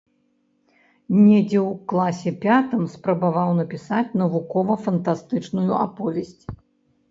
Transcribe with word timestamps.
Недзе 1.23 1.59
ў 1.69 1.71
класе 1.93 2.33
пятым 2.47 2.83
спрабаваў 2.95 3.53
напісаць 3.61 4.15
навукова-фантастычную 4.23 5.71
аповесць. 5.85 6.43